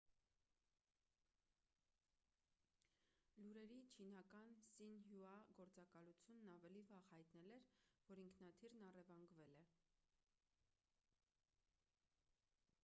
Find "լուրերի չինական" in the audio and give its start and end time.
3.41-4.55